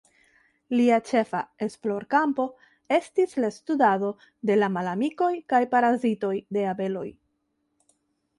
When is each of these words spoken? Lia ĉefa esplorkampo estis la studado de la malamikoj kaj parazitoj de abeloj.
Lia 0.75 0.95
ĉefa 1.09 1.41
esplorkampo 1.65 2.45
estis 2.97 3.37
la 3.45 3.51
studado 3.59 4.09
de 4.51 4.57
la 4.63 4.71
malamikoj 4.79 5.31
kaj 5.55 5.61
parazitoj 5.77 6.33
de 6.59 6.67
abeloj. 6.73 7.07